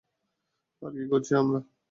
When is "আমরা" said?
1.35-1.59